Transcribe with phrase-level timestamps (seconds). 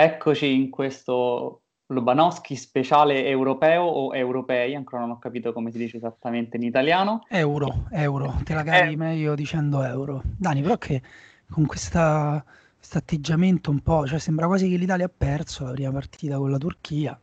[0.00, 5.96] Eccoci in questo Lobanowski speciale europeo o europei, ancora non ho capito come si dice
[5.96, 7.24] esattamente in italiano.
[7.28, 8.96] Euro, euro, te la cavi eh.
[8.96, 10.22] meglio dicendo euro.
[10.24, 11.02] Dani, però che
[11.50, 16.36] con questo atteggiamento un po', cioè sembra quasi che l'Italia ha perso la prima partita
[16.36, 17.18] con la Turchia.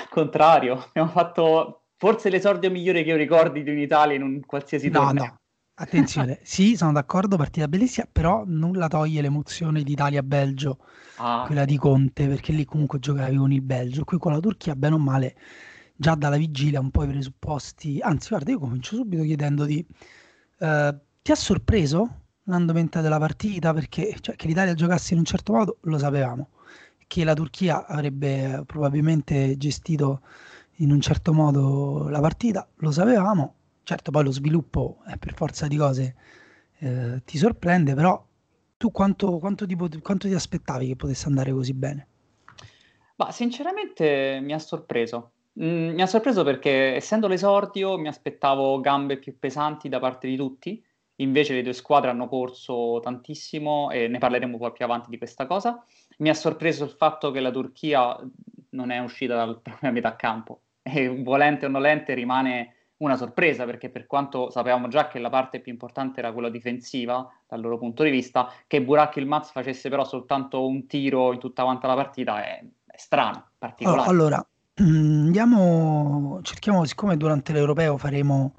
[0.00, 4.88] Al contrario, abbiamo fatto forse l'esordio migliore che io ricordi di un'Italia in un qualsiasi
[4.88, 5.22] no, torneo.
[5.22, 5.38] No,
[5.78, 10.78] attenzione, sì, sono d'accordo, partita bellissima, però nulla toglie l'emozione di Italia-Belgio
[11.16, 11.44] ah.
[11.46, 14.04] quella di Conte, perché lì comunque giocavi con il Belgio.
[14.04, 15.36] Qui con la Turchia, bene o male,
[15.96, 18.00] già dalla vigilia un po' i presupposti.
[18.00, 19.86] Anzi, guarda, io comincio subito chiedendoti:
[20.58, 23.72] uh, ti ha sorpreso l'andamento della partita?
[23.72, 26.50] Perché cioè, che l'Italia giocasse in un certo modo lo sapevamo,
[27.06, 30.22] che la Turchia avrebbe probabilmente gestito
[30.80, 33.54] in un certo modo la partita, lo sapevamo.
[33.88, 36.14] Certo, poi lo sviluppo è per forza di cose
[36.80, 38.22] eh, ti sorprende, però
[38.76, 42.06] tu quanto, quanto, ti, quanto ti aspettavi che potesse andare così bene?
[43.16, 45.30] Ma sinceramente mi ha sorpreso.
[45.62, 50.36] Mm, mi ha sorpreso perché essendo l'esordio mi aspettavo gambe più pesanti da parte di
[50.36, 55.16] tutti, invece le due squadre hanno corso tantissimo e ne parleremo poi più avanti di
[55.16, 55.82] questa cosa.
[56.18, 58.18] Mi ha sorpreso il fatto che la Turchia
[58.72, 63.90] non è uscita dal proprio metà campo e volente o nolente rimane una sorpresa perché
[63.90, 68.02] per quanto sapevamo già che la parte più importante era quella difensiva dal loro punto
[68.02, 72.44] di vista, che Burak Ilmaz facesse però soltanto un tiro in tutta quanta la partita
[72.44, 74.08] è, è strano, particolare.
[74.08, 74.46] Allora,
[74.78, 78.54] andiamo, cerchiamo, siccome durante l'Europeo faremo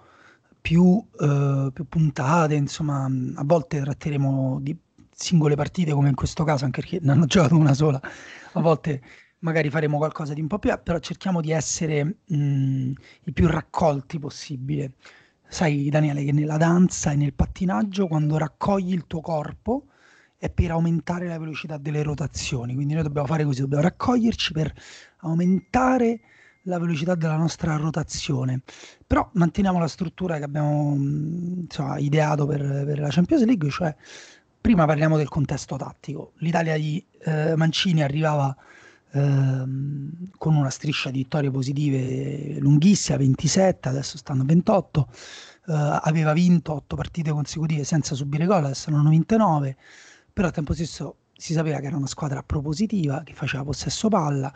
[0.61, 4.77] più, eh, più puntate, insomma, a volte tratteremo di
[5.11, 7.99] singole partite come in questo caso, anche perché ne hanno giocato una sola,
[8.53, 9.01] a volte
[9.39, 12.91] magari faremo qualcosa di un po' più, però cerchiamo di essere mh, mm,
[13.25, 14.93] i più raccolti possibile.
[15.47, 19.85] Sai, Daniele, che nella danza e nel pattinaggio, quando raccogli il tuo corpo,
[20.37, 22.75] è per aumentare la velocità delle rotazioni.
[22.75, 24.73] Quindi noi dobbiamo fare così, dobbiamo raccoglierci per
[25.17, 26.21] aumentare
[26.63, 28.61] la velocità della nostra rotazione.
[29.05, 33.93] Però manteniamo la struttura che abbiamo mm, insomma, ideato per, per, la Champions League, cioè
[34.61, 36.33] prima parliamo del contesto tattico.
[36.37, 38.55] L'Italia di eh, Mancini arrivava
[39.11, 45.07] ehm, con una striscia di vittorie positive lunghissima, 27, adesso stanno a 28,
[45.67, 49.77] eh, aveva vinto 8 partite consecutive senza subire gol, adesso non hanno vinte 9,
[50.33, 54.51] però al tempo stesso si sapeva che era una squadra propositiva, che faceva possesso palla,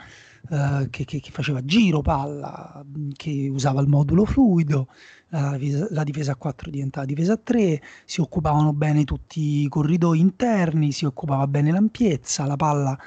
[0.49, 2.83] eh, che, che, che, faceva giro palla,
[3.15, 4.89] che usava il modulo fluido,
[5.29, 5.57] la,
[5.91, 10.91] la, difesa a 4 diventava difesa a 3, si occupavano bene tutti i corridoi interni,
[10.91, 12.99] si occupava bene l'ampiezza, la palla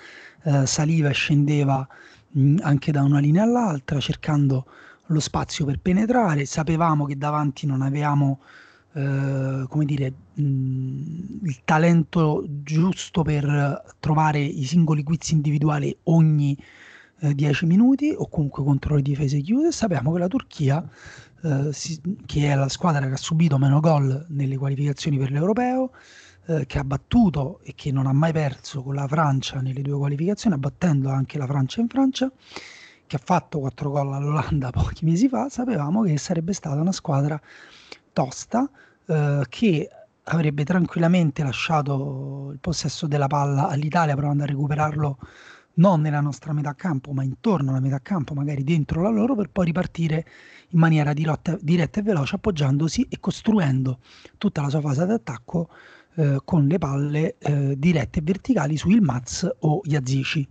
[0.45, 1.87] eh, saliva e scendeva
[2.31, 4.65] mh, anche da una linea all'altra cercando
[5.09, 8.41] lo spazio per penetrare, sapevamo che davanti non avevamo
[8.97, 10.43] eh, come dire, mh,
[11.45, 16.57] il talento giusto per trovare i singoli quiz individuali ogni
[17.21, 19.71] eh, 10 minuti o comunque contro le difese chiuse.
[19.71, 20.83] Sappiamo che la Turchia,
[21.43, 25.91] eh, si, che è la squadra che ha subito meno gol nelle qualificazioni per l'Europeo,
[26.47, 29.99] eh, che ha battuto e che non ha mai perso con la Francia nelle due
[29.99, 32.33] qualificazioni, abbattendo anche la Francia in Francia,
[33.07, 37.39] che ha fatto 4 gol all'Olanda pochi mesi fa, sapevamo che sarebbe stata una squadra
[38.15, 38.71] tosta
[39.06, 39.89] eh, che
[40.25, 45.19] avrebbe tranquillamente lasciato il possesso della palla all'Italia provando a recuperarlo
[45.75, 49.50] non nella nostra metà campo, ma intorno alla metà campo, magari dentro la loro, per
[49.50, 50.25] poi ripartire
[50.71, 53.99] in maniera diretta, diretta e veloce, appoggiandosi e costruendo
[54.39, 55.69] tutta la sua fase d'attacco
[56.15, 60.49] eh, con le palle eh, dirette e verticali su Ilmaz o Yazici.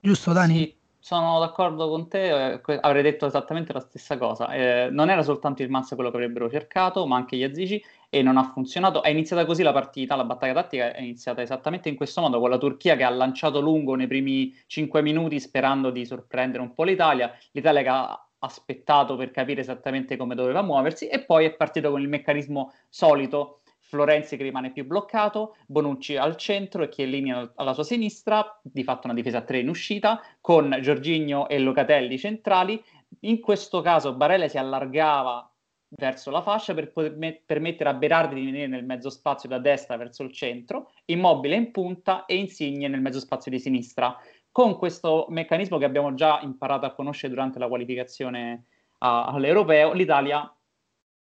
[0.00, 0.54] Giusto Dani?
[0.54, 4.52] Sì, sono d'accordo con te, eh, avrei detto esattamente la stessa cosa.
[4.52, 8.44] Eh, non era soltanto Ilmaz quello che avrebbero cercato, ma anche Yazici e non ha
[8.52, 9.02] funzionato.
[9.02, 12.50] È iniziata così la partita, la battaglia tattica è iniziata esattamente in questo modo, con
[12.50, 16.84] la Turchia che ha lanciato lungo nei primi 5 minuti sperando di sorprendere un po'
[16.84, 21.90] l'Italia, l'Italia che ha aspettato per capire esattamente come doveva muoversi e poi è partito
[21.90, 27.72] con il meccanismo solito Florenzi che rimane più bloccato, Bonucci al centro e Chiellini alla
[27.72, 32.82] sua sinistra, di fatto una difesa a tre in uscita, con Giorginio e Locatelli centrali.
[33.20, 35.50] In questo caso Barella si allargava
[35.88, 39.96] verso la fascia per poter permettere a Berardi di venire nel mezzo spazio da destra
[39.96, 44.16] verso il centro, Immobile in punta e Insigne nel mezzo spazio di sinistra.
[44.50, 48.64] Con questo meccanismo che abbiamo già imparato a conoscere durante la qualificazione
[48.98, 50.52] a, all'Europeo, l'Italia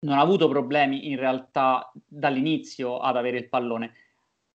[0.01, 3.93] non ha avuto problemi in realtà dall'inizio ad avere il pallone.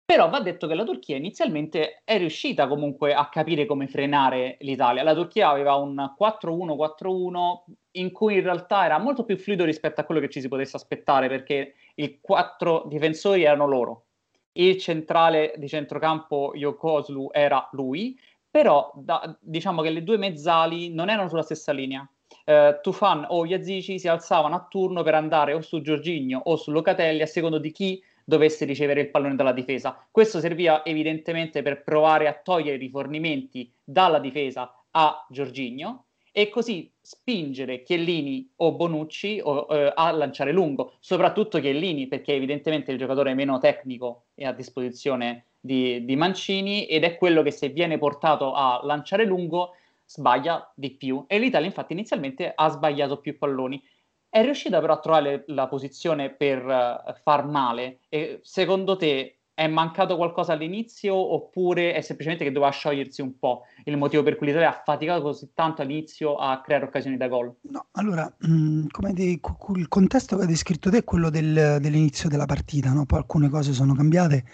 [0.09, 5.03] Però va detto che la Turchia inizialmente è riuscita comunque a capire come frenare l'Italia.
[5.03, 7.57] La Turchia aveva un 4-1-4-1
[7.91, 10.77] in cui in realtà era molto più fluido rispetto a quello che ci si potesse
[10.77, 14.05] aspettare perché i quattro difensori erano loro.
[14.53, 18.19] Il centrale di centrocampo Yokoslu era lui,
[18.49, 22.09] però da, diciamo che le due mezzali non erano sulla stessa linea.
[22.45, 26.71] Eh, Tufan o Iazici si alzavano a turno per andare o su Giorginio o su
[26.71, 30.07] Locatelli a secondo di chi dovesse ricevere il pallone dalla difesa.
[30.11, 36.89] Questo serviva evidentemente per provare a togliere i rifornimenti dalla difesa a Giorginio e così
[37.01, 43.33] spingere Chiellini o Bonucci o, eh, a lanciare lungo, soprattutto Chiellini perché evidentemente il giocatore
[43.33, 48.53] meno tecnico è a disposizione di, di Mancini ed è quello che se viene portato
[48.53, 49.73] a lanciare lungo
[50.05, 53.81] sbaglia di più e l'Italia infatti inizialmente ha sbagliato più palloni
[54.29, 59.67] è riuscita però a trovare la posizione per uh, far male e secondo te è
[59.67, 64.47] mancato qualcosa all'inizio oppure è semplicemente che doveva sciogliersi un po' il motivo per cui
[64.47, 67.53] l'Italia ha faticato così tanto all'inizio a creare occasioni da gol?
[67.61, 69.41] No, allora, mm, come de-
[69.75, 73.05] il contesto che hai descritto te è quello del, dell'inizio della partita, no?
[73.05, 74.45] poi alcune cose sono cambiate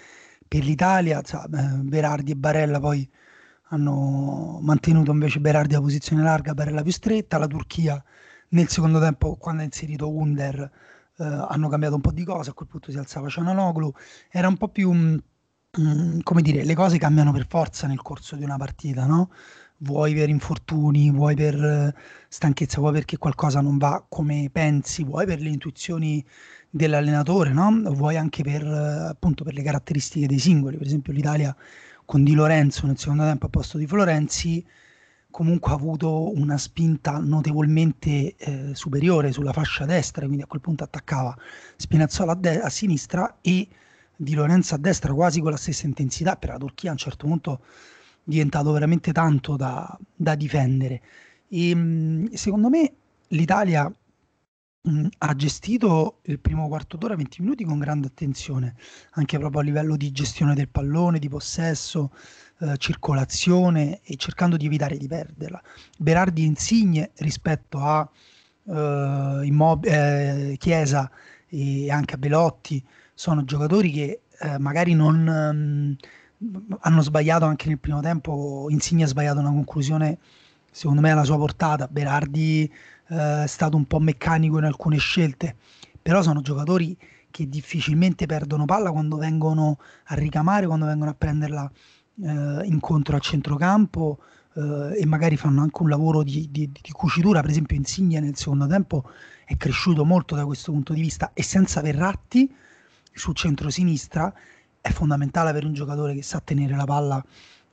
[0.48, 3.08] per l'Italia, cioè, Berardi e Barella poi
[3.70, 8.04] hanno mantenuto invece Berardi a posizione larga, Barella più stretta, la Turchia
[8.50, 10.72] nel secondo tempo quando ha inserito Under
[11.18, 13.94] eh, hanno cambiato un po' di cose, a quel punto si alzava Ciananoglu,
[14.30, 15.22] era un po' più, mh,
[15.80, 19.32] mm, come dire, le cose cambiano per forza nel corso di una partita, no?
[19.80, 21.94] Vuoi per infortuni, vuoi per eh,
[22.30, 26.26] stanchezza, vuoi perché qualcosa non va come pensi, vuoi per le intuizioni
[26.70, 27.82] dell'allenatore, no?
[27.94, 31.56] Vuoi anche per, eh, appunto, per le caratteristiche dei singoli, per esempio l'Italia
[32.06, 34.66] con Di Lorenzo nel secondo tempo a posto di Florenzi
[35.36, 40.86] comunque ha avuto una spinta notevolmente eh, superiore sulla fascia destra, quindi a quel punto
[40.86, 41.36] attaccava
[41.76, 43.68] Spinazzola a, de- a, sinistra e
[44.16, 47.28] Di Lorenzo a destra quasi con la stessa intensità, per la Turchia a un certo
[47.28, 47.68] punto è
[48.24, 51.02] diventato veramente tanto da, da difendere.
[51.50, 52.94] E, mh, secondo me
[53.28, 53.94] l'Italia
[54.86, 58.76] mh, ha gestito il primo quarto d'ora, 20 minuti con grande attenzione,
[59.12, 62.12] anche proprio a livello di gestione del pallone, di possesso,
[62.60, 65.62] eh, circolazione e cercando di evitare di perderla.
[65.98, 68.10] Berardi e Insigne rispetto a
[68.68, 71.10] eh, Immob- eh, Chiesa
[71.48, 72.84] e anche a Belotti
[73.14, 78.68] sono giocatori che eh, magari non um, hanno sbagliato anche nel primo tempo.
[78.70, 80.18] Insigne ha sbagliato una conclusione
[80.76, 81.88] secondo me alla sua portata.
[81.90, 82.70] Berardi
[83.08, 85.56] eh, è stato un po' meccanico in alcune scelte,
[86.02, 86.98] però sono giocatori
[87.32, 89.78] che difficilmente perdono palla quando vengono
[90.08, 91.72] a ricamare, quando vengono a prenderla
[92.24, 94.20] eh, incontro a centrocampo
[94.54, 98.36] eh, e magari fanno anche un lavoro di, di, di, cucitura, per esempio Insigne nel
[98.36, 99.10] secondo tempo
[99.46, 102.54] è cresciuto molto da questo punto di vista e senza Verratti
[103.14, 104.34] sul centro-sinistra
[104.82, 107.24] è fondamentale avere un giocatore che sa tenere la palla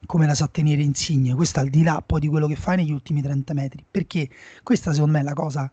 [0.06, 2.92] come la sa tenere Insigne, questo al di là poi di quello che fa negli
[2.92, 4.28] ultimi 30 metri, perché
[4.62, 5.70] questa secondo me è la cosa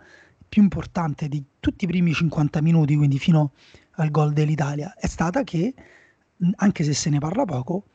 [0.48, 3.52] più importante di tutti i primi 50 minuti, quindi fino
[3.94, 5.74] al gol dell'Italia, è stata che,
[6.56, 7.86] anche se se ne parla poco,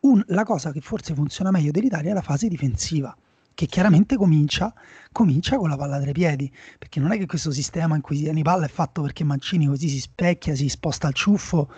[0.00, 3.16] un, la cosa che forse funziona meglio dell'Italia è la fase difensiva,
[3.54, 4.72] che chiaramente comincia,
[5.12, 8.16] comincia con la palla tra i piedi, perché non è che questo sistema in cui
[8.16, 11.70] si tiene palla è fatto perché Mancini così si specchia, si sposta al ciuffo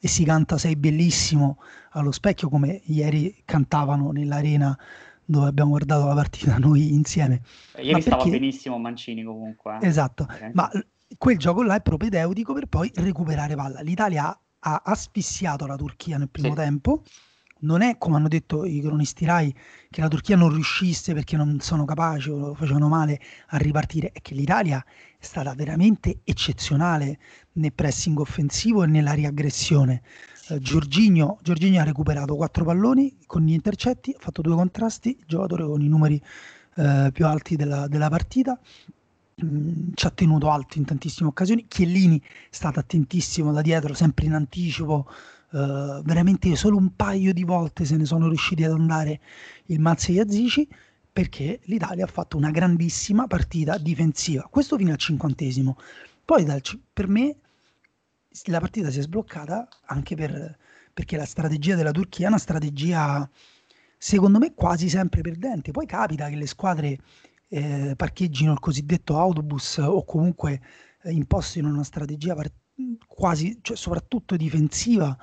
[0.00, 1.58] e si canta Sei bellissimo
[1.90, 4.76] allo specchio come ieri cantavano nell'arena
[5.24, 7.42] dove abbiamo guardato la partita noi insieme.
[7.76, 9.78] Ieri Ma stava benissimo Mancini comunque.
[9.80, 9.86] Eh.
[9.86, 10.50] Esatto, okay.
[10.54, 10.70] ma
[11.16, 13.80] quel gioco là è propedeutico per poi recuperare palla.
[13.80, 16.54] L'Italia ha asfissiato la Turchia nel primo sì.
[16.54, 17.02] tempo
[17.60, 19.54] non è come hanno detto i cronisti Rai
[19.90, 24.20] che la Turchia non riuscisse perché non sono capaci o facevano male a ripartire, è
[24.20, 24.84] che l'Italia
[25.18, 27.18] è stata veramente eccezionale
[27.52, 30.02] nel pressing offensivo e nella riaggressione.
[30.48, 35.64] Eh, Giorginio, Giorginio ha recuperato quattro palloni con gli intercetti, ha fatto due contrasti, giocatore
[35.64, 36.22] con i numeri
[36.76, 38.58] eh, più alti della, della partita
[39.44, 41.66] mm, ci ha tenuto alto in tantissime occasioni.
[41.66, 45.06] Chiellini è stato attentissimo da dietro, sempre in anticipo,
[45.50, 49.18] Uh, veramente solo un paio di volte se ne sono riusciti ad andare
[49.66, 50.68] il Mazzi e Azici
[51.10, 54.46] perché l'Italia ha fatto una grandissima partita difensiva.
[54.50, 55.76] Questo fino al cinquantesimo.
[56.24, 56.60] Poi dal,
[56.92, 57.36] per me
[58.44, 60.56] la partita si è sbloccata anche per,
[60.92, 63.28] perché la strategia della Turchia è una strategia
[63.96, 65.72] secondo me quasi sempre perdente.
[65.72, 66.98] Poi capita che le squadre
[67.48, 70.60] eh, parcheggino il cosiddetto autobus o comunque
[71.02, 72.54] eh, impostino una strategia part-
[73.06, 75.16] quasi, cioè soprattutto difensiva,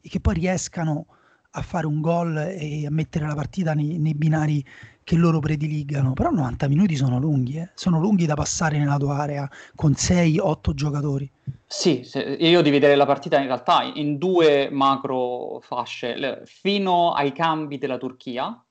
[0.00, 1.06] e che poi riescano
[1.54, 4.64] a fare un gol e a mettere la partita nei, nei binari
[5.04, 6.12] che loro prediligano.
[6.12, 7.70] Però 90 minuti sono lunghi, eh?
[7.74, 11.30] sono lunghi da passare nella tua area con 6-8 giocatori.
[11.66, 12.06] Sì,
[12.38, 18.62] io dividerei la partita in realtà in due macro fasce, fino ai cambi della Turchia,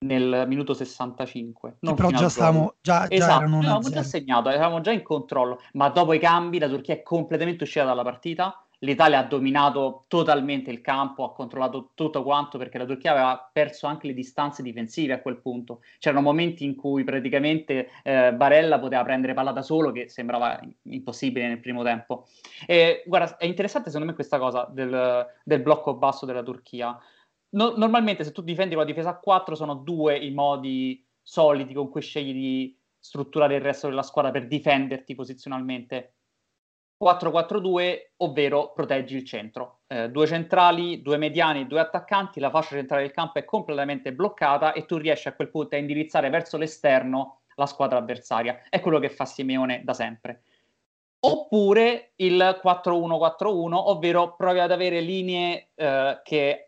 [0.00, 1.76] nel minuto 65.
[1.80, 5.88] Non però già stavamo già, esatto, già avevamo già segnato, eravamo già in controllo, ma
[5.88, 10.80] dopo i cambi la Turchia è completamente uscita dalla partita l'Italia ha dominato totalmente il
[10.80, 15.20] campo, ha controllato tutto quanto perché la Turchia aveva perso anche le distanze difensive a
[15.20, 15.80] quel punto.
[15.98, 21.48] C'erano momenti in cui praticamente eh, Barella poteva prendere palla da solo che sembrava impossibile
[21.48, 22.26] nel primo tempo.
[22.66, 26.96] E guarda, è interessante secondo me questa cosa del, del blocco basso della Turchia.
[27.50, 31.72] No, normalmente se tu difendi con la difesa a 4 sono due i modi soliti
[31.72, 36.14] con cui scegli di strutturare il resto della squadra per difenderti posizionalmente
[37.02, 39.82] 4-4-2, ovvero proteggi il centro.
[39.86, 44.72] Eh, due centrali, due mediani, due attaccanti, la fascia centrale del campo è completamente bloccata
[44.72, 48.62] e tu riesci a quel punto a indirizzare verso l'esterno la squadra avversaria.
[48.68, 50.42] È quello che fa Simeone da sempre.
[51.20, 56.67] Oppure il 4-1-4-1, ovvero provi ad avere linee eh, che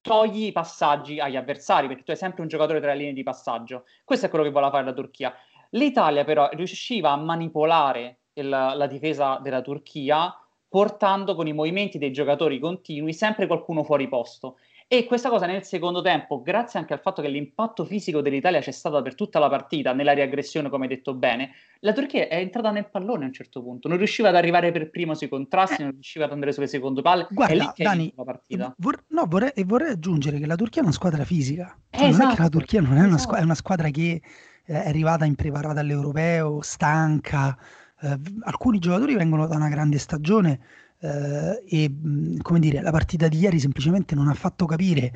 [0.00, 3.22] togli i passaggi agli avversari, perché tu hai sempre un giocatore tra le linee di
[3.22, 3.84] passaggio.
[4.04, 5.34] Questo è quello che vuole fare la Turchia.
[5.70, 10.34] L'Italia però riusciva a manipolare il, la difesa della Turchia,
[10.68, 14.56] portando con i movimenti dei giocatori continui sempre qualcuno fuori posto.
[14.92, 18.72] E questa cosa nel secondo tempo, grazie anche al fatto che l'impatto fisico dell'Italia c'è
[18.72, 22.72] stato per tutta la partita, nella riaggressione, come hai detto bene, la Turchia è entrata
[22.72, 25.84] nel pallone a un certo punto, non riusciva ad arrivare per primo sui contrasti, eh.
[25.84, 27.28] non riusciva ad andare sulle seconde palle.
[27.30, 28.74] Guarda, Dani, la partita.
[28.78, 31.78] Vor- no, vorrei, vorrei, aggiungere che la Turchia è una squadra fisica.
[31.88, 33.90] Cioè, esatto, non è che la esatto, Turchia non è una, squ- è una squadra
[33.90, 34.20] che
[34.64, 37.56] eh, è arrivata impreparata all'europeo, stanca,
[38.00, 40.58] eh, alcuni giocatori vengono da una grande stagione
[41.00, 41.94] eh, e
[42.42, 45.12] come dire, la partita di ieri semplicemente non ha fatto capire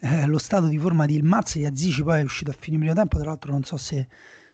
[0.00, 2.92] eh, lo stato di forma di Ilmaz e Azici poi è uscito a fine primo
[2.92, 4.08] tempo, tra l'altro non so se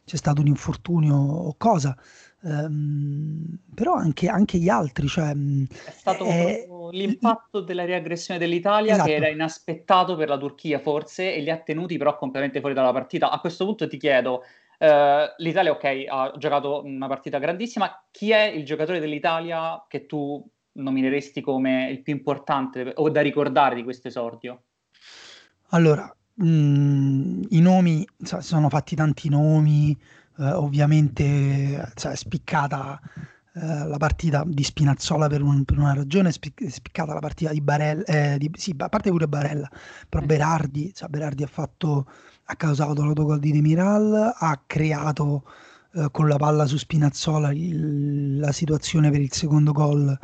[0.05, 1.97] c'è stato un infortunio o cosa.
[2.41, 9.09] Um, però anche, anche, gli altri, cioè, è stato è, l'impatto della riaggressione dell'Italia esatto.
[9.09, 12.93] che era inaspettato per la Turchia forse e li ha tenuti però completamente fuori dalla
[12.93, 13.31] partita.
[13.31, 14.43] A questo punto ti chiedo,
[14.79, 18.01] Uh, L'Italia, ok, ha giocato una partita grandissima.
[18.13, 23.75] Chi è il giocatore dell'Italia che tu nomineresti come il più importante o da ricordare
[23.75, 24.63] di questo esordio?
[25.71, 29.97] Allora, mh, mm, i nomi, si sono fatti tanti nomi,
[30.39, 33.01] eh, ovviamente cioè, è spiccata
[33.55, 37.61] eh, la partita di Spinazzola per, un, per una ragione, è spiccata la partita di
[37.61, 39.69] Barella, eh, di, sì, a parte pure Barella,
[40.09, 42.07] però Berardi, cioè, Berardi ha fatto
[42.51, 45.45] ha causato l'autogol di Demiral, ha creato
[45.93, 50.19] eh, con la palla su Spinazzola il, la situazione per il secondo gol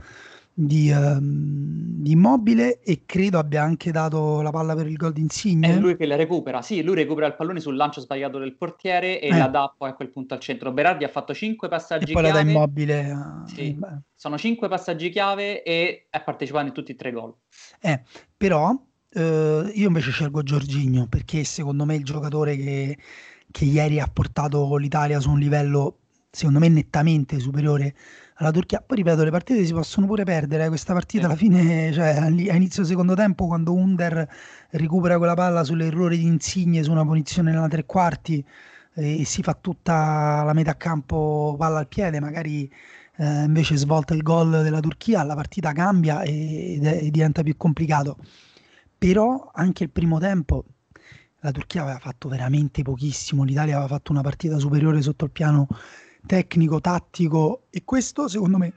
[0.56, 5.20] di, um, di, Immobile e credo abbia anche dato la palla per il gol di
[5.20, 5.68] Insigne.
[5.68, 9.20] È lui che la recupera, sì, lui recupera il pallone sul lancio sbagliato del portiere
[9.20, 9.37] e eh.
[9.37, 10.70] la dà poi a quel punto al centro.
[10.70, 12.38] Berardi ha fatto 5 passaggi e poi chiave.
[12.38, 13.11] la dà Immobile.
[13.11, 13.42] A...
[13.46, 13.76] Sì.
[14.14, 17.34] Sono 5 passaggi chiave e è partecipato in tutti e tre gol.
[17.80, 18.00] Eh,
[18.37, 18.78] però
[19.14, 22.99] Uh, io invece scelgo Giorginio perché secondo me è il giocatore che,
[23.49, 25.99] che, ieri ha portato l'Italia su un livello
[26.32, 27.94] secondo me nettamente superiore
[28.34, 28.82] alla Turchia.
[28.84, 30.68] Poi ripeto, le partite si possono pure perdere.
[30.68, 34.28] Questa partita alla fine, cioè a inizio secondo tempo, quando Under
[34.70, 38.44] recupera quella palla sull'errore di Insigne su una punizione nella tre quarti
[38.94, 42.70] e, e si fa tutta la metà campo palla al piede, magari
[43.16, 48.18] eh, invece svolta il gol della Turchia, la partita cambia e, e diventa più complicato
[49.04, 50.64] però anche il primo tempo
[51.40, 55.66] la Turchia aveva fatto veramente pochissimo, l'Italia aveva fatto una partita superiore sotto il piano
[56.26, 58.72] tecnico, tattico e questo secondo me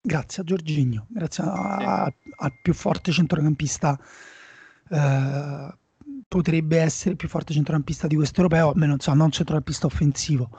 [0.00, 3.98] grazie a Giorginio, grazie al più forte centrocampista
[4.90, 5.74] eh,
[6.26, 10.50] potrebbe essere il più forte centrocampista di questo europeo, almeno insomma, non centrocampista offensivo.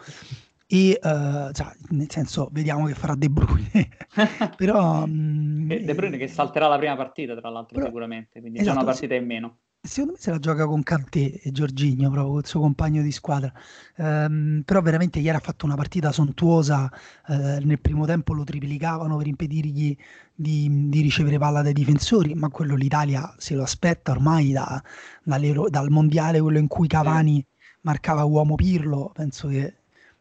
[0.72, 3.90] E uh, cioè, nel senso vediamo che farà De Bruyne.
[4.56, 8.76] Però mh, De Bruyne che salterà la prima partita tra l'altro però, sicuramente quindi esatto,
[8.76, 12.40] c'è una partita in meno secondo me se la gioca con Kanté e Giorginio proprio
[12.40, 13.52] il suo compagno di squadra.
[13.96, 16.92] Um, però veramente ieri ha fatto una partita sontuosa
[17.28, 19.96] uh, nel primo tempo lo triplicavano per impedirgli
[20.34, 24.82] di, di, ricevere palla dai difensori ma quello l'Italia se lo aspetta ormai da,
[25.24, 27.46] dal mondiale quello in cui Cavani
[27.82, 29.79] marcava uomo Pirlo penso che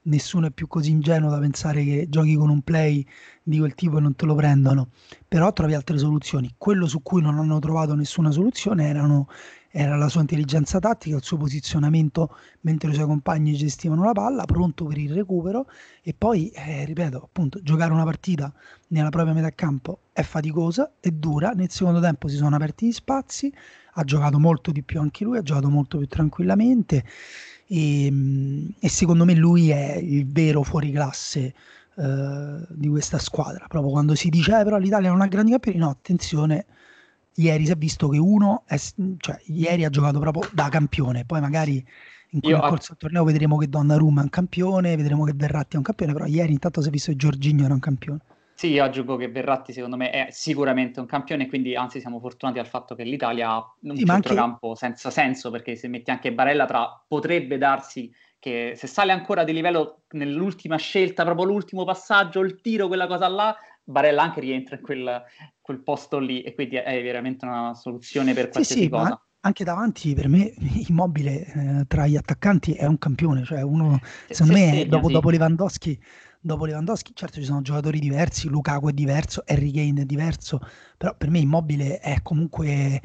[0.09, 3.07] nessuno è più così ingenuo da pensare che giochi con un play
[3.43, 4.89] di quel tipo e non te lo prendono,
[5.27, 6.55] però trovi altre soluzioni.
[6.59, 9.29] Quello su cui non hanno trovato nessuna soluzione erano,
[9.71, 14.45] era la sua intelligenza tattica, il suo posizionamento mentre i suoi compagni gestivano la palla,
[14.45, 15.67] pronto per il recupero.
[16.03, 18.53] E poi, eh, ripeto, appunto, giocare una partita
[18.89, 22.93] nella propria metà campo è faticosa, è dura, nel secondo tempo si sono aperti gli
[22.93, 23.53] spazi,
[23.93, 27.05] ha giocato molto di più anche lui, ha giocato molto più tranquillamente
[27.69, 31.55] e, ehm, e secondo me lui è il vero fuoriclasse
[31.97, 33.67] eh, di questa squadra.
[33.69, 36.67] Proprio quando si dice eh, però l'Italia non ha grandi campioni, no, attenzione,
[37.35, 38.79] ieri si è visto che uno, è,
[39.19, 41.85] cioè ieri ha giocato proprio da campione, poi magari
[42.33, 45.79] in quel corso del torneo vedremo che Donnarumma è un campione, vedremo che Verratti è
[45.79, 48.21] un campione, però ieri intanto si è visto che Giorginio era un campione.
[48.59, 52.59] Sì, io aggiungo che Verratti secondo me è sicuramente un campione, quindi anzi siamo fortunati
[52.59, 54.81] al fatto che l'Italia ha un sì, centrocampo anche...
[54.81, 59.53] senza senso, perché se metti anche Barella tra potrebbe darsi che se sale ancora di
[59.53, 64.83] livello nell'ultima scelta, proprio l'ultimo passaggio, il tiro, quella cosa là, Barella anche rientra in
[64.83, 65.23] quel,
[65.61, 69.23] quel posto lì e quindi è veramente una soluzione per qualsiasi sì, sì, cosa.
[69.43, 70.53] Anche davanti per me
[70.89, 75.07] Immobile eh, tra gli attaccanti è un campione, cioè uno secondo se me segna, dopo,
[75.07, 75.13] sì.
[75.13, 76.01] dopo Lewandowski
[76.41, 80.61] dopo Lewandowski, certo ci sono giocatori diversi, Lukaku è diverso, Harry Kane è diverso,
[80.97, 83.01] però per me Immobile è comunque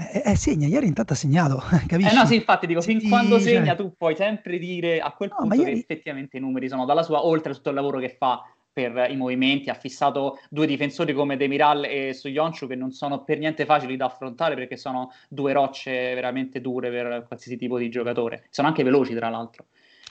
[0.00, 2.10] eh, eh, segna, ieri intanto ha segnato, capisci?
[2.14, 3.76] Eh no, sì, infatti dico, fin sì, quando segna cioè...
[3.76, 5.72] tu puoi sempre dire a quel no, punto ieri...
[5.72, 8.42] che effettivamente i numeri sono dalla sua, oltre a tutto il lavoro che fa
[8.72, 13.38] per i movimenti, ha fissato due difensori come Demiral e Soyonchu che non sono per
[13.38, 18.46] niente facili da affrontare perché sono due rocce veramente dure per qualsiasi tipo di giocatore,
[18.50, 19.66] sono anche veloci tra l'altro.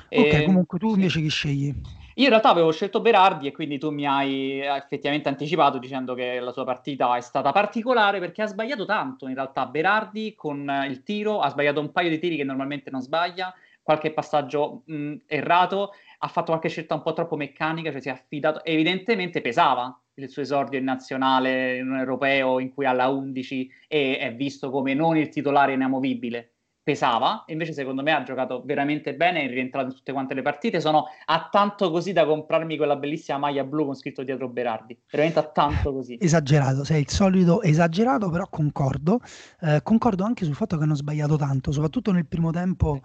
[0.09, 0.29] Ok, e...
[0.29, 1.73] Ehm, comunque tu invece chi scegli?
[2.17, 6.39] Io in realtà avevo scelto Berardi e quindi tu mi hai effettivamente anticipato dicendo che
[6.39, 11.03] la sua partita è stata particolare perché ha sbagliato tanto in realtà Berardi con il
[11.03, 15.91] tiro, ha sbagliato un paio di tiri che normalmente non sbaglia, qualche passaggio mh, errato,
[16.17, 20.27] ha fatto qualche scelta un po' troppo meccanica, cioè si è affidato, evidentemente pesava il
[20.27, 24.71] suo esordio in nazionale, in un europeo in cui ha la 11 e è visto
[24.71, 26.53] come non il titolare inamovibile
[26.87, 30.79] pesava, invece secondo me ha giocato veramente bene, è rientrato in tutte quante le partite,
[30.79, 35.39] sono a tanto così da comprarmi quella bellissima maglia blu con scritto dietro Berardi, veramente
[35.39, 36.15] a tanto così.
[36.23, 39.19] Esagerato, sei il solito esagerato, però concordo,
[39.59, 43.01] eh, concordo anche sul fatto che hanno sbagliato tanto, soprattutto nel primo tempo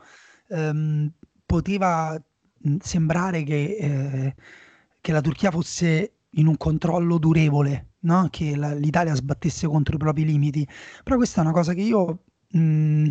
[0.50, 1.10] ehm,
[1.44, 2.16] poteva
[2.78, 4.34] sembrare che, eh,
[5.00, 8.28] che la Turchia fosse in un controllo durevole, no?
[8.30, 10.64] che la, l'Italia sbattesse contro i propri limiti,
[11.02, 12.22] però questa è una cosa che io...
[12.52, 13.08] Mh,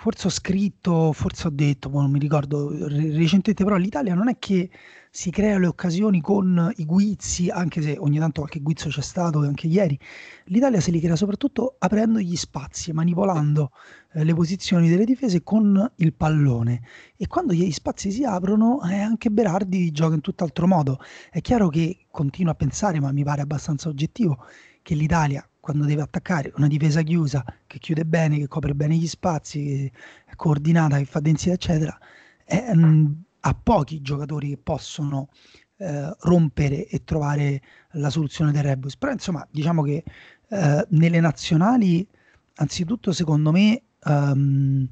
[0.00, 4.38] forse ho scritto, forse ho detto, boh, non mi ricordo recentemente, però l'Italia non è
[4.38, 4.70] che
[5.10, 9.40] si crea le occasioni con i guizzi, anche se ogni tanto qualche guizzo c'è stato,
[9.40, 9.98] anche ieri.
[10.44, 13.72] L'Italia se li crea soprattutto aprendo gli spazi, manipolando
[14.12, 16.80] eh, le posizioni delle difese con il pallone.
[17.16, 21.00] E quando gli spazi si aprono, eh, anche Berardi gioca in tutt'altro modo.
[21.28, 24.44] È chiaro che continuo a pensare, ma mi pare abbastanza oggettivo,
[24.88, 29.06] che l'Italia quando deve attaccare una difesa chiusa che chiude bene, che copre bene gli
[29.06, 29.92] spazi, che
[30.24, 31.98] è coordinata, che fa densità, eccetera,
[32.42, 33.06] è, mh, mm,
[33.40, 35.28] ha pochi giocatori che possono
[35.76, 37.60] eh, rompere e trovare
[37.92, 38.96] la soluzione del rebus.
[38.96, 40.04] Però insomma, diciamo che
[40.48, 42.08] eh, nelle nazionali,
[42.54, 44.88] anzitutto secondo me, um,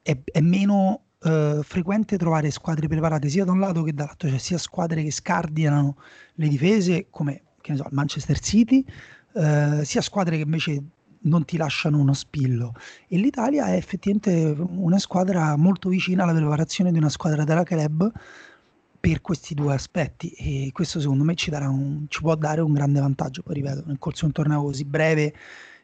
[0.00, 4.38] è, è, meno uh, frequente trovare squadre preparate sia da un lato che dall'altro, cioè
[4.38, 5.98] sia squadre che scardinano
[6.36, 8.84] le difese come che ne so, il Manchester City,
[9.32, 10.82] eh, sia squadre che invece
[11.20, 12.74] non ti lasciano uno spillo.
[13.08, 18.10] E l'Italia è effettivamente una squadra molto vicina alla preparazione di una squadra della club
[19.00, 20.30] per questi due aspetti.
[20.30, 23.42] E questo secondo me ci, un, ci può dare un grande vantaggio.
[23.42, 25.34] Poi ripeto nel corso di un torneo così breve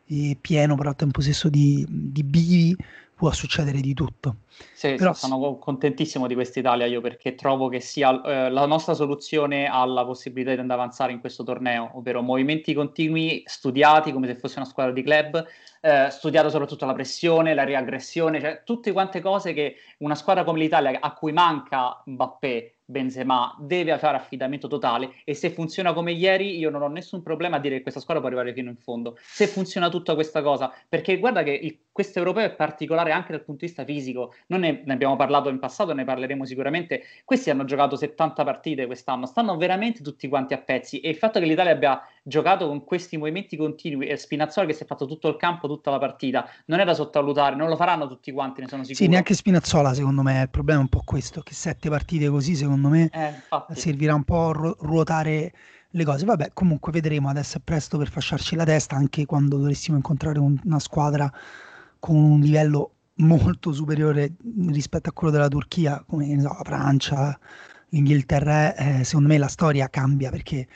[0.06, 2.76] e pieno però al tempo stesso di, di bivi
[3.14, 4.36] può succedere di tutto.
[4.74, 5.12] Sì, Però...
[5.12, 10.04] sono contentissimo di questa Italia io perché trovo che sia eh, la nostra soluzione alla
[10.04, 14.68] possibilità di andare avanzare in questo torneo, ovvero movimenti continui studiati come se fosse una
[14.68, 15.46] squadra di club,
[15.80, 20.58] eh, studiato soprattutto la pressione, la riaggressione, cioè tutte quante cose che una squadra come
[20.58, 25.14] l'Italia a cui manca Mbappé Benzema deve fare affidamento totale.
[25.24, 28.22] E se funziona come ieri io non ho nessun problema a dire che questa squadra
[28.22, 29.16] può arrivare fino in fondo.
[29.20, 33.44] Se funziona tutta questa cosa perché guarda che il, questo europeo è particolare anche dal
[33.44, 34.34] punto di vista fisico.
[34.48, 37.02] Non ne, ne, abbiamo parlato in passato ne parleremo sicuramente.
[37.24, 41.00] Questi hanno giocato 70 partite quest'anno stanno veramente tutti quanti a pezzi.
[41.00, 44.82] E il fatto che l'Italia abbia giocato con questi movimenti continui e Spinazzola che si
[44.82, 48.08] è fatto tutto il campo tutta la partita non è da sottovalutare non lo faranno
[48.08, 49.04] tutti quanti ne sono sicuro.
[49.04, 52.54] sì neanche Spinazzola secondo me il problema è un po' questo che sette partite così
[52.54, 55.52] secondo secondo me eh, servirà un po' a ru- ruotare
[55.90, 56.24] le cose.
[56.24, 60.58] Vabbè, comunque vedremo, adesso è presto per fasciarci la testa, anche quando dovessimo incontrare un-
[60.64, 61.32] una squadra
[61.98, 64.32] con un livello molto superiore
[64.68, 67.38] rispetto a quello della Turchia, come so, la Francia,
[67.90, 70.66] l'Inghilterra, eh, secondo me la storia cambia perché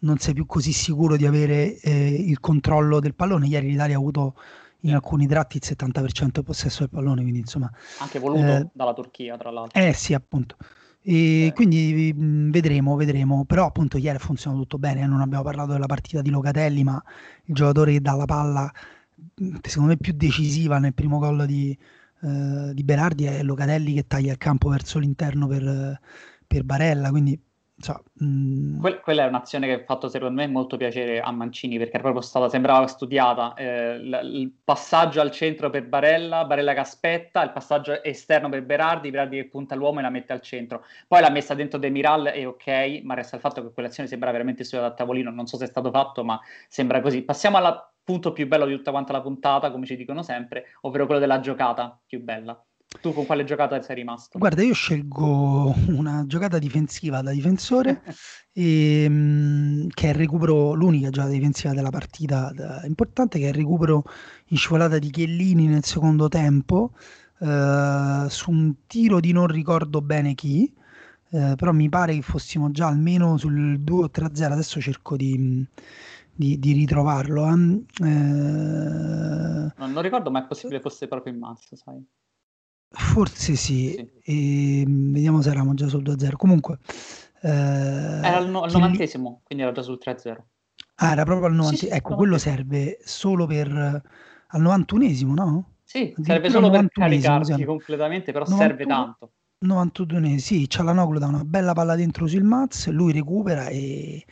[0.00, 3.46] non sei più così sicuro di avere eh, il controllo del pallone.
[3.46, 4.34] Ieri l'Italia ha avuto
[4.80, 7.72] in alcuni tratti il 70% del possesso del pallone, quindi insomma...
[8.00, 9.80] Anche voluto eh, dalla Turchia, tra l'altro.
[9.80, 10.56] Eh sì, appunto.
[11.08, 13.44] E quindi mh, mm, vedremo, vedremo.
[13.44, 15.06] Però appunto ieri funziona tutto bene.
[15.06, 17.00] Non abbiamo parlato della partita di Locatelli, ma
[17.44, 18.72] il giocatore che dà la palla,
[19.62, 21.78] secondo me più decisiva nel primo gol di,
[22.22, 26.00] uh, di Berardi è Locatelli che taglia il campo verso l'interno per,
[26.44, 27.10] per Barella.
[27.10, 27.40] Quindi
[27.78, 28.80] So, mm...
[28.80, 32.00] que- quella è un'azione che ha fatto secondo me molto piacere a Mancini perché è
[32.00, 33.52] proprio stata, sembrava studiata.
[33.54, 38.62] Eh, l- il passaggio al centro per Barella, Barella che aspetta, il passaggio esterno per
[38.64, 40.84] Berardi, Berardi che punta l'uomo e la mette al centro.
[41.06, 44.30] Poi l'ha messa dentro De Miral e ok, ma resta il fatto che quell'azione sembra
[44.30, 45.30] veramente studiata a tavolino.
[45.30, 47.22] Non so se è stato fatto, ma sembra così.
[47.22, 51.04] Passiamo al punto più bello di tutta quanta la puntata, come ci dicono sempre, ovvero
[51.04, 52.58] quello della giocata più bella.
[53.00, 54.38] Tu con quale giocata sei rimasto?
[54.38, 58.02] Guarda, io scelgo una giocata difensiva da difensore,
[58.52, 63.48] e, ehm, che è il recupero, l'unica giocata difensiva della partita da, importante, che è
[63.48, 64.04] il recupero
[64.46, 66.92] in scivolata di Chiellini nel secondo tempo,
[67.38, 70.72] eh, su un tiro di non ricordo bene chi,
[71.30, 75.66] eh, però mi pare che fossimo già almeno sul 2-3-0, adesso cerco di...
[76.38, 77.46] Di, di, ritrovarlo.
[77.46, 77.84] Eh.
[78.06, 79.72] Eh...
[79.74, 82.06] Non, non, ricordo, ma è possibile fosse proprio in massa, sai?
[82.90, 84.10] Forse sì, sì.
[84.22, 86.36] E, ehm, vediamo se eravamo già sul 2-0.
[86.36, 86.78] Comunque,
[87.42, 90.48] eh, era al, no- al novantesimo, quindi era già sul 3-0.
[90.96, 91.76] Ah, era proprio al 90.
[91.76, 93.70] Sì, ecco, quello serve solo per
[94.48, 95.72] al 91esimo, no?
[95.82, 97.64] Sì, serve solo per caricarsi siamo.
[97.64, 99.32] completamente, però 91, serve tanto.
[99.58, 104.24] 91esimo, sì, Cialanoglu dà una bella palla dentro sul Maz, lui recupera e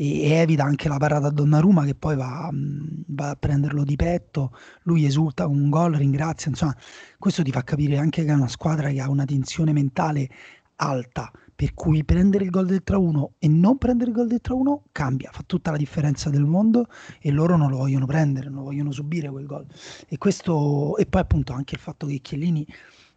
[0.00, 4.56] e, evita anche la parata a Donnarumma che poi va, va, a prenderlo di petto,
[4.84, 6.74] lui esulta con un gol, ringrazia, insomma
[7.18, 10.28] questo ti fa capire anche che è una squadra che ha una tensione mentale
[10.76, 14.78] alta, per cui prendere il gol del 3-1 e non prendere il gol del 3-1
[14.92, 16.86] cambia, fa tutta la differenza del mondo
[17.20, 19.66] e loro non lo vogliono prendere, non vogliono subire quel gol.
[20.08, 22.66] E, questo, e poi appunto anche il fatto che Chiellini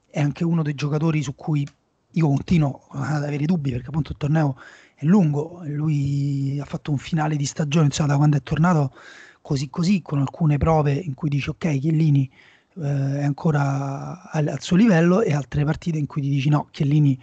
[0.06, 1.66] è anche uno dei giocatori su cui
[2.16, 4.58] io continuo ad avere dubbi perché appunto il torneo
[4.96, 8.94] è lungo, lui ha fatto un finale di stagione, insomma, da quando è tornato
[9.42, 12.30] così così, con alcune prove in cui dici ok, Chiellini
[12.78, 16.68] eh, è ancora al, al, suo livello e altre partite in cui ti dici no,
[16.72, 17.20] Chiellini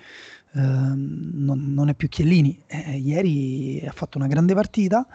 [0.53, 2.63] eh, non, non, è più Chiellini.
[2.67, 5.07] Eh, ieri ha fatto una grande partita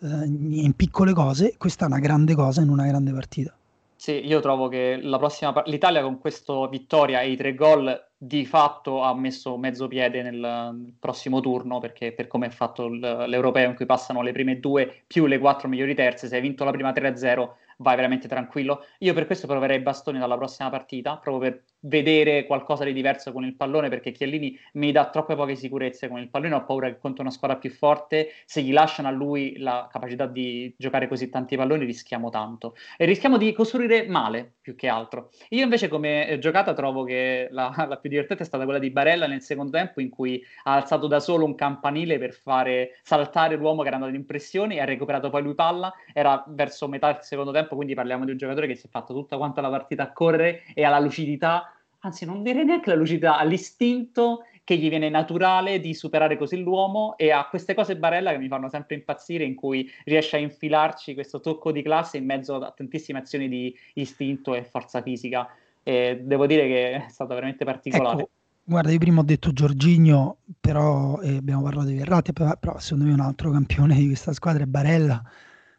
[0.00, 3.56] eh, in piccole cose, questa è una grande cosa in una grande partita.
[3.98, 8.44] Sì, io trovo che la prossima l'Italia con questa vittoria e i tre gol di
[8.44, 13.70] fatto ha messo mezzo piede nel, nel prossimo turno perché per come è fatto l'europeo
[13.70, 16.72] in cui passano le prime due più le quattro migliori terze, se hai vinto la
[16.72, 18.84] prima 3-0 vai veramente tranquillo.
[19.00, 23.44] Io per questo proverei bastoni dalla prossima partita, proprio per vedere qualcosa di diverso con
[23.44, 26.98] il pallone, perché Chiellini mi dà troppe poche sicurezze con il pallone, ho paura che
[26.98, 31.28] contro una squadra più forte, se gli lasciano a lui la capacità di giocare così
[31.28, 32.74] tanti palloni, rischiamo tanto.
[32.96, 35.30] E rischiamo di costruire male, più che altro.
[35.50, 38.90] Io invece come eh, giocata trovo che la, la più divertente è stata quella di
[38.90, 43.56] Barella nel secondo tempo, in cui ha alzato da solo un campanile per fare saltare
[43.56, 47.12] l'uomo che era andato in pressione e ha recuperato poi lui palla, era verso metà
[47.12, 49.70] del secondo tempo, quindi parliamo di un giocatore che si è fatto tutta quanta la
[49.70, 54.44] partita a correre e ha la lucidità, anzi non direi neanche la lucidità, ha l'istinto
[54.66, 58.48] che gli viene naturale di superare così l'uomo e ha queste cose Barella che mi
[58.48, 62.72] fanno sempre impazzire in cui riesce a infilarci questo tocco di classe in mezzo a
[62.72, 65.48] tantissime azioni di istinto e forza fisica
[65.84, 68.22] e devo dire che è stato veramente particolare.
[68.22, 68.30] Ecco,
[68.64, 73.12] guarda, io prima ho detto Giorginio, però eh, abbiamo parlato di Verratti, però, secondo me
[73.12, 75.22] un altro campione di questa squadra è Barella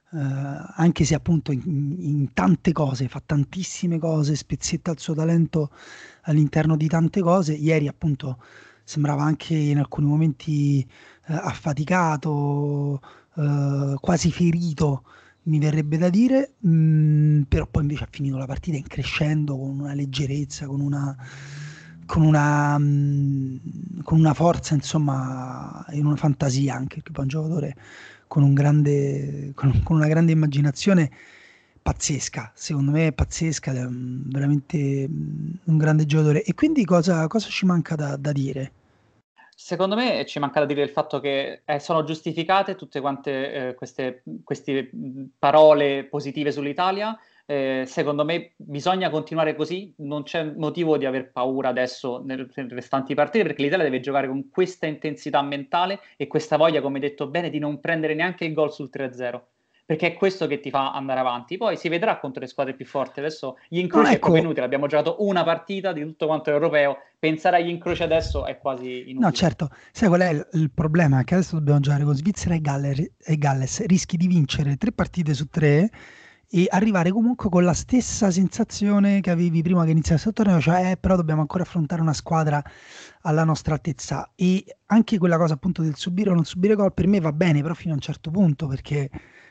[0.09, 1.61] anche se appunto in,
[1.99, 5.71] in, tante cose, fa tantissime cose, spezzetta il suo talento
[6.23, 7.53] all'interno di tante cose.
[7.53, 8.39] Ieri appunto
[8.83, 13.01] sembrava anche in alcuni momenti eh, affaticato,
[13.35, 15.03] eh, quasi ferito,
[15.43, 19.57] mi verrebbe da dire, mh, mm, però poi invece ha finito la partita in crescendo
[19.57, 21.15] con una leggerezza, con una,
[22.05, 23.57] con una, mm,
[24.03, 27.75] con una forza, insomma, e una fantasia anche, perché poi un giocatore
[28.27, 31.09] con, un grande, con, con una grande immaginazione
[31.87, 36.43] pazzesca, secondo me è pazzesca, è veramente un grande giocatore.
[36.43, 38.71] E quindi cosa, cosa ci manca da, da, dire?
[39.55, 43.73] Secondo me ci manca da dire il fatto che eh, sono giustificate tutte quante eh,
[43.75, 44.89] queste, queste
[45.39, 47.17] parole positive sull'Italia,
[47.49, 53.13] eh, secondo me bisogna continuare così, non c'è motivo di aver paura adesso nelle restanti
[53.13, 57.49] partite perché l'Italia deve giocare con questa intensità mentale e questa voglia, come detto bene,
[57.49, 59.41] di non prendere neanche il gol sul 3-0
[59.87, 61.55] perché è questo che ti fa andare avanti.
[61.55, 63.19] Poi si vedrà contro le squadre più forti.
[63.21, 64.17] Adesso gli incroci no, ecco.
[64.17, 64.65] è proprio inutile.
[64.65, 66.97] Abbiamo giocato una partita di tutto quanto europeo.
[67.17, 69.19] Pensare agli incroci adesso è quasi inutile.
[69.19, 69.69] No, certo.
[69.93, 71.23] Sai qual è il, il problema?
[71.23, 73.85] Che adesso dobbiamo giocare con Svizzera e, Galler, e Galles.
[73.85, 75.89] Rischi di vincere tre partite su tre
[76.49, 80.91] e arrivare comunque con la stessa sensazione che avevi prima che iniziasse il torneo, cioè
[80.91, 82.63] eh, però dobbiamo ancora affrontare una squadra
[83.21, 87.07] alla nostra altezza e anche quella cosa appunto del subire o non subire gol per
[87.07, 89.09] me va bene, però fino a un certo punto perché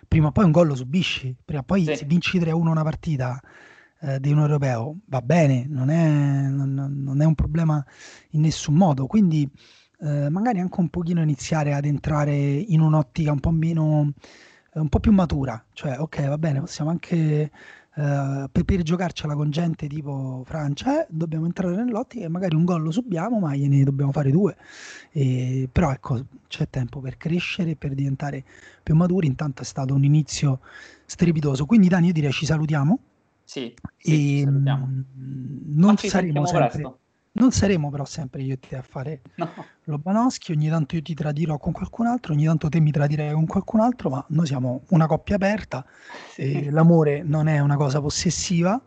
[0.08, 1.96] prima o poi un gol lo subisci, prima o poi sì.
[1.96, 3.40] se vinci 3-1 una partita
[4.00, 7.84] eh, di un europeo va bene, non è, non, non è un problema
[8.30, 9.48] in nessun modo, quindi
[10.00, 14.12] eh, magari anche un pochino iniziare ad entrare in un'ottica un po' meno,
[14.80, 17.50] un po' più matura, cioè ok va bene, possiamo anche
[17.96, 22.66] Uh, per, per, giocarcela con gente tipo Francia, eh, dobbiamo entrare nell'ottica e magari un
[22.66, 24.54] gol lo subiamo, ma gliene dobbiamo fare due.
[25.12, 28.44] E, però ecco, c'è tempo per crescere, per diventare
[28.82, 29.26] più maturi.
[29.26, 30.60] Intanto è stato un inizio
[31.06, 31.64] strepitoso.
[31.64, 32.98] Quindi, Dani, io direi ci salutiamo.
[33.44, 34.88] Sì, sì e, salutiamo.
[35.68, 36.68] Non saremo sempre.
[36.68, 36.98] Presto.
[37.36, 39.50] Non saremo però sempre io e te a fare no.
[39.84, 43.46] Lobanowski, ogni tanto io ti tradirò con qualcun altro, ogni tanto te mi tradirai con
[43.46, 45.84] qualcun altro, ma noi siamo una coppia aperta,
[46.30, 46.70] sì.
[46.70, 48.80] l'amore non è una cosa possessiva,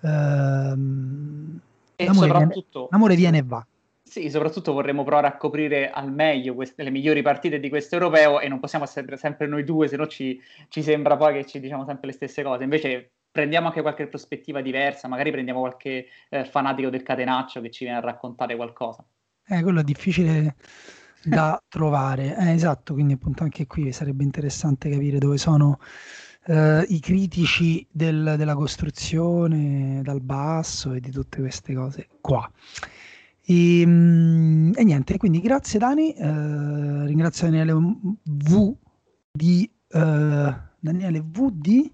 [0.00, 1.60] ehm,
[1.94, 3.66] e l'amore, soprattutto, viene, l'amore viene e va.
[4.02, 8.40] Sì, soprattutto vorremmo provare a coprire al meglio queste, le migliori partite di questo europeo
[8.40, 11.60] e non possiamo essere sempre noi due, se no ci, ci sembra poi che ci
[11.60, 12.64] diciamo sempre le stesse cose.
[12.64, 17.84] Invece prendiamo anche qualche prospettiva diversa, magari prendiamo qualche eh, fanatico del catenaccio che ci
[17.84, 19.04] viene a raccontare qualcosa.
[19.46, 20.56] Eh, quello è difficile
[21.22, 25.78] da trovare, eh, esatto, quindi appunto anche qui sarebbe interessante capire dove sono
[26.46, 32.50] eh, i critici del, della costruzione dal basso e di tutte queste cose qua.
[33.42, 37.74] E, mm, e niente, quindi grazie Dani, eh, ringrazio Daniele
[38.22, 38.74] V
[39.32, 41.92] di eh, Daniele V di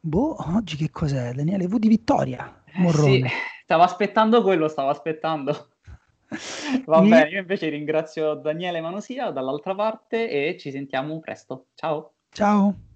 [0.00, 1.32] Boh, oggi che cos'è?
[1.32, 2.62] Daniele V di Vittoria.
[2.64, 3.24] Eh, sì,
[3.64, 5.70] stavo aspettando quello, stavo aspettando.
[6.86, 7.08] Va e...
[7.08, 11.68] bene, io invece ringrazio Daniele Manosia dall'altra parte e ci sentiamo presto.
[11.74, 12.14] Ciao.
[12.30, 12.86] Ciao.